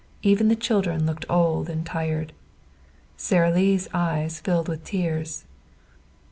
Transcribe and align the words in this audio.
Even 0.23 0.47
the 0.47 0.55
children 0.55 1.05
looked 1.05 1.27
old 1.29 1.69
and 1.69 1.85
tired. 1.85 2.33
Sara 3.17 3.51
Lee's 3.51 3.87
eyes 3.93 4.39
filled 4.39 4.67
with 4.67 4.83
tears. 4.83 5.43